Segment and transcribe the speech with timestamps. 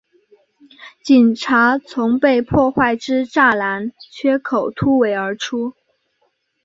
[1.03, 5.73] 警察从被破坏之栅栏缺口突围而出